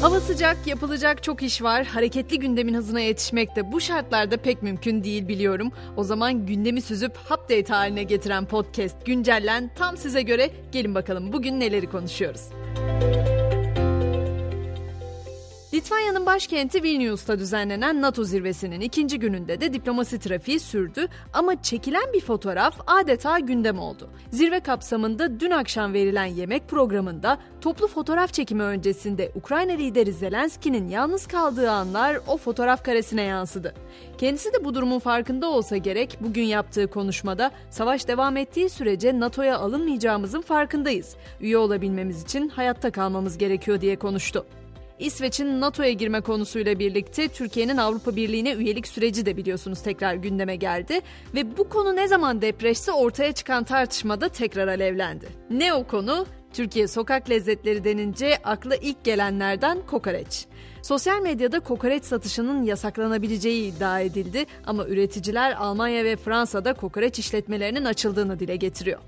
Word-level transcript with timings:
Hava 0.00 0.20
sıcak, 0.20 0.66
yapılacak 0.66 1.22
çok 1.22 1.42
iş 1.42 1.62
var. 1.62 1.84
Hareketli 1.86 2.38
gündemin 2.38 2.74
hızına 2.74 3.00
yetişmek 3.00 3.56
de 3.56 3.72
bu 3.72 3.80
şartlarda 3.80 4.36
pek 4.36 4.62
mümkün 4.62 5.04
değil 5.04 5.28
biliyorum. 5.28 5.72
O 5.96 6.04
zaman 6.04 6.46
gündemi 6.46 6.82
süzüp 6.82 7.12
update 7.24 7.72
haline 7.74 8.02
getiren 8.02 8.44
podcast 8.46 9.06
Güncellen 9.06 9.70
tam 9.74 9.96
size 9.96 10.22
göre. 10.22 10.50
Gelin 10.72 10.94
bakalım 10.94 11.32
bugün 11.32 11.60
neleri 11.60 11.90
konuşuyoruz. 11.90 12.40
Litvanya'nın 15.80 16.26
başkenti 16.26 16.82
Vilnius'ta 16.82 17.38
düzenlenen 17.38 18.02
NATO 18.02 18.24
zirvesinin 18.24 18.80
ikinci 18.80 19.18
gününde 19.18 19.60
de 19.60 19.72
diplomasi 19.72 20.18
trafiği 20.18 20.60
sürdü 20.60 21.08
ama 21.32 21.62
çekilen 21.62 22.12
bir 22.12 22.20
fotoğraf 22.20 22.80
adeta 22.86 23.38
gündem 23.38 23.78
oldu. 23.78 24.10
Zirve 24.30 24.60
kapsamında 24.60 25.40
dün 25.40 25.50
akşam 25.50 25.92
verilen 25.92 26.24
yemek 26.24 26.68
programında 26.68 27.38
toplu 27.60 27.88
fotoğraf 27.88 28.32
çekimi 28.32 28.62
öncesinde 28.62 29.32
Ukrayna 29.34 29.72
lideri 29.72 30.12
Zelenski'nin 30.12 30.88
yalnız 30.88 31.26
kaldığı 31.26 31.70
anlar 31.70 32.18
o 32.26 32.36
fotoğraf 32.36 32.84
karesine 32.84 33.22
yansıdı. 33.22 33.74
Kendisi 34.18 34.52
de 34.52 34.64
bu 34.64 34.74
durumun 34.74 34.98
farkında 34.98 35.48
olsa 35.48 35.76
gerek 35.76 36.18
bugün 36.20 36.44
yaptığı 36.44 36.86
konuşmada 36.86 37.50
savaş 37.70 38.08
devam 38.08 38.36
ettiği 38.36 38.70
sürece 38.70 39.20
NATO'ya 39.20 39.58
alınmayacağımızın 39.58 40.40
farkındayız. 40.40 41.16
Üye 41.40 41.58
olabilmemiz 41.58 42.22
için 42.22 42.48
hayatta 42.48 42.90
kalmamız 42.90 43.38
gerekiyor 43.38 43.80
diye 43.80 43.96
konuştu. 43.96 44.46
İsveç'in 45.00 45.60
NATO'ya 45.60 45.92
girme 45.92 46.20
konusuyla 46.20 46.78
birlikte 46.78 47.28
Türkiye'nin 47.28 47.76
Avrupa 47.76 48.16
Birliği'ne 48.16 48.52
üyelik 48.52 48.88
süreci 48.88 49.26
de 49.26 49.36
biliyorsunuz 49.36 49.82
tekrar 49.82 50.14
gündeme 50.14 50.56
geldi 50.56 51.00
ve 51.34 51.56
bu 51.58 51.68
konu 51.68 51.96
ne 51.96 52.08
zaman 52.08 52.42
depreşse 52.42 52.92
ortaya 52.92 53.32
çıkan 53.32 53.64
tartışmada 53.64 54.28
tekrar 54.28 54.68
alevlendi. 54.68 55.28
Ne 55.50 55.74
o 55.74 55.84
konu? 55.84 56.26
Türkiye 56.52 56.88
sokak 56.88 57.30
lezzetleri 57.30 57.84
denince 57.84 58.36
akla 58.44 58.76
ilk 58.76 59.04
gelenlerden 59.04 59.78
kokoreç. 59.86 60.46
Sosyal 60.82 61.22
medyada 61.22 61.60
kokoreç 61.60 62.04
satışının 62.04 62.62
yasaklanabileceği 62.62 63.72
iddia 63.72 64.00
edildi 64.00 64.46
ama 64.66 64.86
üreticiler 64.86 65.52
Almanya 65.52 66.04
ve 66.04 66.16
Fransa'da 66.16 66.72
kokoreç 66.72 67.18
işletmelerinin 67.18 67.84
açıldığını 67.84 68.38
dile 68.38 68.56
getiriyor. 68.56 69.00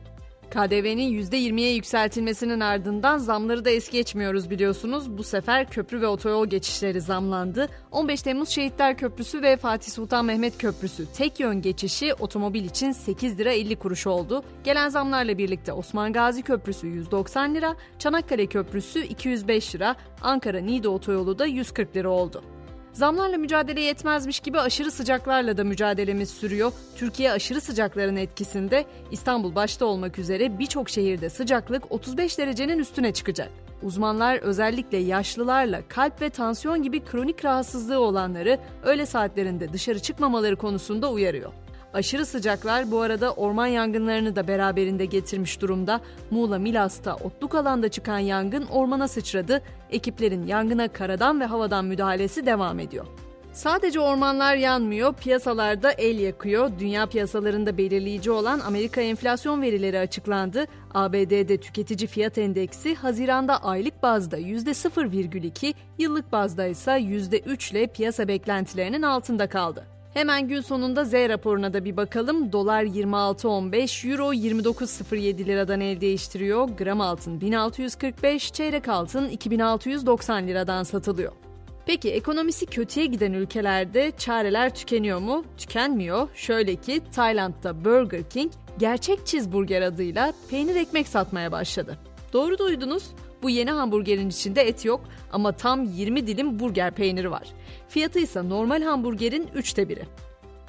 KDV'nin 0.53 1.19
%20'ye 1.22 1.75
yükseltilmesinin 1.75 2.61
ardından 2.61 3.19
zamları 3.19 3.64
da 3.64 3.70
es 3.70 3.91
geçmiyoruz 3.91 4.50
biliyorsunuz. 4.50 5.19
Bu 5.19 5.22
sefer 5.22 5.70
köprü 5.70 6.00
ve 6.00 6.06
otoyol 6.06 6.47
geçişleri 6.47 7.00
zamlandı. 7.00 7.69
15 7.91 8.22
Temmuz 8.22 8.48
Şehitler 8.48 8.97
Köprüsü 8.97 9.42
ve 9.42 9.56
Fatih 9.56 9.92
Sultan 9.92 10.25
Mehmet 10.25 10.58
Köprüsü 10.58 11.06
tek 11.17 11.41
yön 11.41 11.62
geçişi 11.62 12.14
otomobil 12.14 12.64
için 12.64 12.92
8 12.92 13.39
lira 13.39 13.53
50 13.53 13.77
kuruş 13.77 14.06
oldu. 14.06 14.42
Gelen 14.64 14.89
zamlarla 14.89 15.39
birlikte 15.39 15.73
Osman 15.73 16.12
Gazi 16.12 16.42
Köprüsü 16.42 16.86
190 16.86 17.55
lira, 17.55 17.77
Çanakkale 17.98 18.47
Köprüsü 18.47 19.03
205 19.05 19.75
lira, 19.75 19.97
Ankara-Niğde 20.23 20.89
otoyolu 20.89 21.39
da 21.39 21.47
140 21.47 21.97
lira 21.97 22.08
oldu. 22.08 22.42
Zamlarla 22.92 23.38
mücadele 23.38 23.80
yetmezmiş 23.80 24.40
gibi 24.40 24.60
aşırı 24.60 24.90
sıcaklarla 24.90 25.56
da 25.56 25.64
mücadelemiz 25.64 26.30
sürüyor. 26.30 26.72
Türkiye 26.96 27.32
aşırı 27.32 27.60
sıcakların 27.60 28.16
etkisinde 28.16 28.84
İstanbul 29.10 29.54
başta 29.54 29.86
olmak 29.86 30.18
üzere 30.18 30.58
birçok 30.58 30.90
şehirde 30.90 31.30
sıcaklık 31.30 31.92
35 31.92 32.38
derecenin 32.38 32.78
üstüne 32.78 33.12
çıkacak. 33.12 33.48
Uzmanlar 33.82 34.36
özellikle 34.36 34.98
yaşlılarla 34.98 35.82
kalp 35.88 36.22
ve 36.22 36.30
tansiyon 36.30 36.82
gibi 36.82 37.04
kronik 37.04 37.44
rahatsızlığı 37.44 38.00
olanları 38.00 38.58
öğle 38.84 39.06
saatlerinde 39.06 39.72
dışarı 39.72 39.98
çıkmamaları 39.98 40.56
konusunda 40.56 41.10
uyarıyor. 41.10 41.52
Aşırı 41.94 42.26
sıcaklar 42.26 42.90
bu 42.90 43.00
arada 43.00 43.32
orman 43.32 43.66
yangınlarını 43.66 44.36
da 44.36 44.48
beraberinde 44.48 45.04
getirmiş 45.04 45.60
durumda. 45.60 46.00
Muğla 46.30 46.58
Milas'ta 46.58 47.16
otluk 47.16 47.54
alanda 47.54 47.88
çıkan 47.88 48.18
yangın 48.18 48.66
ormana 48.66 49.08
sıçradı. 49.08 49.62
Ekiplerin 49.90 50.46
yangına 50.46 50.88
karadan 50.88 51.40
ve 51.40 51.44
havadan 51.44 51.84
müdahalesi 51.84 52.46
devam 52.46 52.78
ediyor. 52.78 53.06
Sadece 53.52 54.00
ormanlar 54.00 54.56
yanmıyor, 54.56 55.14
piyasalarda 55.14 55.92
el 55.92 56.18
yakıyor. 56.18 56.70
Dünya 56.78 57.06
piyasalarında 57.06 57.78
belirleyici 57.78 58.30
olan 58.30 58.61
Amerika 58.61 59.00
enflasyon 59.00 59.62
verileri 59.62 59.98
açıklandı. 59.98 60.64
ABD'de 60.94 61.56
tüketici 61.56 62.06
fiyat 62.06 62.38
endeksi 62.38 62.94
Haziran'da 62.94 63.64
aylık 63.64 64.02
bazda 64.02 64.38
%0,2, 64.38 65.74
yıllık 65.98 66.33
bazda 66.33 66.67
ise 66.67 66.90
%3 66.90 67.72
ile 67.72 67.86
piyasa 67.86 68.28
beklentilerinin 68.28 69.02
altında 69.02 69.48
kaldı. 69.48 69.86
Hemen 70.14 70.48
gün 70.48 70.61
sonunda 70.61 71.05
Z 71.05 71.12
raporuna 71.12 71.74
da 71.74 71.84
bir 71.84 71.96
bakalım. 71.96 72.52
Dolar 72.52 72.84
26.15, 72.84 74.11
Euro 74.11 74.33
29.07 74.33 75.46
liradan 75.46 75.80
el 75.80 76.00
değiştiriyor. 76.00 76.68
Gram 76.68 77.00
altın 77.00 77.40
1645, 77.40 78.52
çeyrek 78.52 78.89
altın 78.89 79.28
2690 79.28 80.46
liradan 80.46 80.83
satılıyor. 80.83 81.33
Peki 81.86 82.11
ekonomisi 82.11 82.67
kötüye 82.67 83.06
giden 83.06 83.33
ülkelerde 83.33 84.12
çareler 84.18 84.74
tükeniyor 84.74 85.18
mu? 85.18 85.45
Tükenmiyor. 85.58 86.29
Şöyle 86.34 86.77
ki 86.77 87.00
Tayland'da 87.14 87.84
Burger 87.84 88.30
King 88.30 88.52
gerçek 88.79 89.27
cheeseburger 89.27 89.83
adıyla 89.83 90.33
peynir 90.50 90.77
ekmek 90.77 91.08
satmaya 91.08 91.52
başladı. 91.52 91.98
Doğru 92.33 92.58
duydunuz. 92.58 93.05
Bu 93.42 93.51
yeni 93.51 93.70
hamburgerin 93.70 94.29
içinde 94.29 94.63
et 94.63 94.85
yok 94.85 95.01
ama 95.33 95.53
tam 95.53 95.85
20 95.85 96.27
dilim 96.27 96.61
burger 96.61 96.91
peyniri 96.91 97.30
var. 97.30 97.48
Fiyatı 97.89 98.19
ise 98.19 98.48
normal 98.48 98.83
hamburgerin 98.83 99.48
üçte 99.55 99.89
biri. 99.89 100.03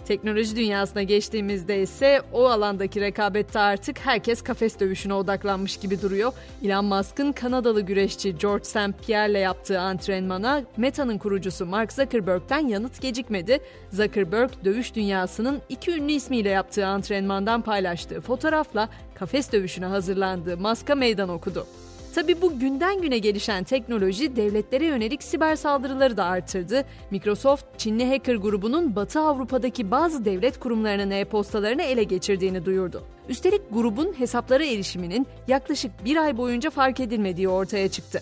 Teknoloji 0.06 0.56
dünyasına 0.56 1.04
geçtiğimizde 1.04 1.82
ise 1.82 2.22
o 2.34 2.46
alandaki 2.46 3.02
rekabette 3.02 3.60
artık 3.60 4.00
herkes 4.00 4.42
kafes 4.42 4.80
dövüşüne 4.80 5.14
odaklanmış 5.14 5.78
gibi 5.78 6.02
duruyor. 6.02 6.34
Elon 6.64 6.86
Musk'ın 6.86 7.32
Kanadalı 7.32 7.82
güreşçi 7.82 8.38
George 8.38 8.64
St. 8.64 9.06
Pierre'le 9.08 9.40
yaptığı 9.40 9.80
antrenmana 9.80 10.64
Meta'nın 10.78 11.18
kurucusu 11.18 11.66
Mark 11.66 11.94
Zuckerberg'ten 11.94 12.68
yanıt 12.68 13.02
gecikmedi. 13.02 13.60
Zuckerberg 13.92 14.52
dövüş 14.66 14.96
dünyasının 14.96 15.62
iki 15.70 15.92
ünlü 15.92 16.12
ismiyle 16.12 16.50
yaptığı 16.50 16.88
antrenmandan 16.88 17.62
paylaştığı 17.62 18.22
fotoğrafla 18.22 18.90
kafes 19.16 19.52
dövüşüne 19.52 19.86
hazırlandığı 19.86 20.58
Musk'a 20.58 20.96
meydan 20.96 21.30
okudu. 21.30 21.68
Tabi 22.16 22.42
bu 22.42 22.60
günden 22.60 23.02
güne 23.02 23.18
gelişen 23.18 23.64
teknoloji 23.64 24.36
devletlere 24.36 24.86
yönelik 24.86 25.24
siber 25.24 25.56
saldırıları 25.56 26.18
da 26.18 26.26
artırdı. 26.26 26.86
Microsoft, 27.12 27.66
Çinli 27.78 28.10
hacker 28.10 28.36
grubunun 28.36 28.96
Batı 28.96 29.20
Avrupa'daki 29.20 29.92
bazı 29.92 30.26
devlet 30.26 30.60
kurumlarının 30.60 31.12
e-postalarını 31.12 31.82
ele 31.82 32.04
geçirdiğini 32.04 32.66
duyurdu. 32.66 33.04
Üstelik 33.30 33.62
grubun 33.72 34.14
hesaplara 34.18 34.66
erişiminin 34.66 35.28
yaklaşık 35.48 36.06
bir 36.06 36.18
ay 36.18 36.38
boyunca 36.38 36.70
fark 36.70 37.00
edilmediği 37.00 37.50
ortaya 37.50 37.90
çıktı. 37.90 38.22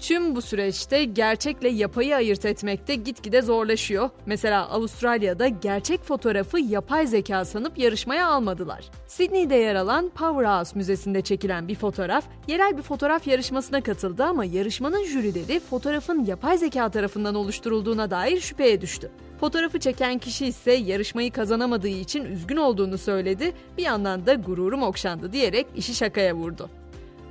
Tüm 0.00 0.36
bu 0.36 0.42
süreçte 0.42 1.04
gerçekle 1.04 1.68
yapayı 1.68 2.16
ayırt 2.16 2.44
etmekte 2.44 2.94
gitgide 2.94 3.42
zorlaşıyor. 3.42 4.10
Mesela 4.26 4.70
Avustralya'da 4.70 5.48
gerçek 5.48 6.02
fotoğrafı 6.02 6.58
yapay 6.58 7.06
zeka 7.06 7.44
sanıp 7.44 7.78
yarışmaya 7.78 8.26
almadılar. 8.26 8.84
Sydney'de 9.06 9.54
yer 9.54 9.74
alan 9.74 10.08
Powerhouse 10.08 10.78
Müzesi'nde 10.78 11.22
çekilen 11.22 11.68
bir 11.68 11.74
fotoğraf, 11.74 12.24
yerel 12.48 12.76
bir 12.76 12.82
fotoğraf 12.82 13.26
yarışmasına 13.26 13.80
katıldı 13.80 14.24
ama 14.24 14.44
yarışmanın 14.44 15.04
jürileri 15.04 15.60
fotoğrafın 15.60 16.24
yapay 16.24 16.58
zeka 16.58 16.88
tarafından 16.88 17.34
oluşturulduğuna 17.34 18.10
dair 18.10 18.40
şüpheye 18.40 18.80
düştü. 18.80 19.10
Fotoğrafı 19.40 19.78
çeken 19.78 20.18
kişi 20.18 20.46
ise 20.46 20.72
yarışmayı 20.72 21.32
kazanamadığı 21.32 21.88
için 21.88 22.24
üzgün 22.24 22.56
olduğunu 22.56 22.98
söyledi, 22.98 23.52
bir 23.78 23.82
yandan 23.82 24.26
da 24.26 24.34
gururum 24.34 24.82
okşandı 24.82 25.32
diyerek 25.32 25.66
işi 25.76 25.94
şakaya 25.94 26.34
vurdu. 26.34 26.70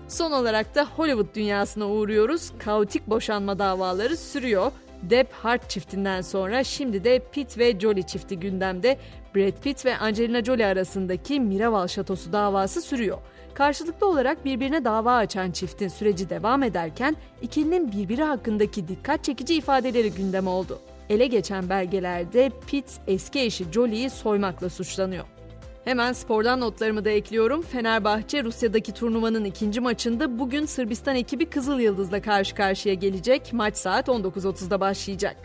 Son 0.10 0.32
olarak 0.32 0.76
da 0.76 0.88
Hollywood 0.96 1.36
dünyasına 1.36 1.88
uğruyoruz. 1.88 2.52
Kaotik 2.60 3.08
boşanma 3.08 3.60
davaları 3.60 4.18
sürüyor. 4.18 4.72
Depp 5.04 5.34
Hart 5.34 5.70
çiftinden 5.70 6.22
sonra 6.22 6.64
şimdi 6.64 7.04
de 7.04 7.20
Pitt 7.32 7.58
ve 7.58 7.80
Jolie 7.80 8.04
çifti 8.04 8.40
gündemde. 8.40 8.98
Brad 9.36 9.62
Pitt 9.64 9.86
ve 9.86 9.98
Angelina 9.98 10.44
Jolie 10.44 10.66
arasındaki 10.66 11.40
Miraval 11.40 11.88
Şatosu 11.88 12.34
davası 12.34 12.82
sürüyor. 12.82 13.18
Karşılıklı 13.54 14.08
olarak 14.08 14.46
birbirine 14.46 14.86
dava 14.86 15.16
açan 15.16 15.52
çiftin 15.52 15.88
süreci 15.88 16.30
devam 16.30 16.64
ederken 16.64 17.16
ikilinin 17.42 17.92
birbiri 17.92 18.24
hakkındaki 18.24 18.88
dikkat 18.88 19.24
çekici 19.24 19.56
ifadeleri 19.56 20.12
gündem 20.12 20.48
oldu. 20.48 20.80
Ele 21.10 21.28
geçen 21.28 21.70
belgelerde 21.70 22.52
Pitt 22.68 22.86
eski 23.08 23.40
eşi 23.40 23.72
Jolie'yi 23.72 24.10
soymakla 24.10 24.70
suçlanıyor. 24.70 25.39
Hemen 25.86 26.14
spordan 26.14 26.60
notlarımı 26.60 27.06
da 27.06 27.10
ekliyorum. 27.10 27.62
Fenerbahçe 27.62 28.44
Rusya'daki 28.44 28.94
turnuvanın 28.94 29.44
ikinci 29.44 29.80
maçında 29.80 30.40
bugün 30.40 30.66
Sırbistan 30.66 31.16
ekibi 31.16 31.46
Kızıl 31.46 31.80
Yıldız'la 31.80 32.22
karşı 32.22 32.56
karşıya 32.56 32.96
gelecek. 32.96 33.54
Maç 33.54 33.78
saat 33.78 34.08
19.30'da 34.08 34.80
başlayacak. 34.80 35.36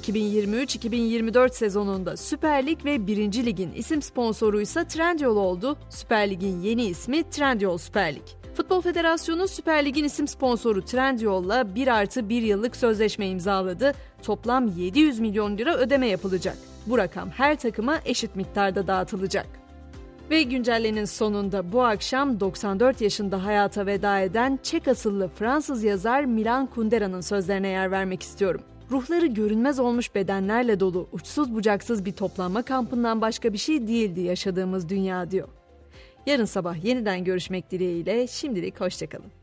2023-2024 0.00 1.54
sezonunda 1.54 2.16
Süper 2.16 2.66
Lig 2.66 2.84
ve 2.84 3.06
1. 3.06 3.16
Lig'in 3.46 3.72
isim 3.72 4.02
sponsoru 4.02 4.60
ise 4.60 4.86
Trendyol 4.86 5.36
oldu. 5.36 5.76
Süper 5.90 6.30
Lig'in 6.30 6.60
yeni 6.60 6.84
ismi 6.84 7.30
Trendyol 7.30 7.78
Süper 7.78 8.14
Lig. 8.14 8.26
Futbol 8.54 8.80
Federasyonu 8.80 9.48
Süper 9.48 9.84
Lig'in 9.84 10.04
isim 10.04 10.28
sponsoru 10.28 10.84
Trendyol'la 10.84 11.74
1 11.74 11.88
artı 11.88 12.28
1 12.28 12.42
yıllık 12.42 12.76
sözleşme 12.76 13.26
imzaladı. 13.28 13.94
Toplam 14.22 14.68
700 14.76 15.20
milyon 15.20 15.58
lira 15.58 15.76
ödeme 15.76 16.06
yapılacak. 16.06 16.56
Bu 16.86 16.98
rakam 16.98 17.30
her 17.30 17.58
takıma 17.58 17.98
eşit 18.04 18.36
miktarda 18.36 18.86
dağıtılacak. 18.86 19.61
Ve 20.32 20.42
güncellenin 20.42 21.04
sonunda 21.04 21.72
bu 21.72 21.82
akşam 21.82 22.40
94 22.40 23.00
yaşında 23.00 23.44
hayata 23.44 23.86
veda 23.86 24.20
eden 24.20 24.58
Çek 24.62 24.88
asıllı 24.88 25.28
Fransız 25.28 25.84
yazar 25.84 26.24
Milan 26.24 26.66
Kundera'nın 26.66 27.20
sözlerine 27.20 27.68
yer 27.68 27.90
vermek 27.90 28.22
istiyorum. 28.22 28.60
Ruhları 28.90 29.26
görünmez 29.26 29.78
olmuş 29.78 30.14
bedenlerle 30.14 30.80
dolu 30.80 31.08
uçsuz 31.12 31.54
bucaksız 31.54 32.04
bir 32.04 32.12
toplanma 32.12 32.62
kampından 32.62 33.20
başka 33.20 33.52
bir 33.52 33.58
şey 33.58 33.88
değildi 33.88 34.20
yaşadığımız 34.20 34.88
dünya 34.88 35.30
diyor. 35.30 35.48
Yarın 36.26 36.44
sabah 36.44 36.84
yeniden 36.84 37.24
görüşmek 37.24 37.70
dileğiyle 37.70 38.26
şimdilik 38.26 38.80
hoşçakalın. 38.80 39.41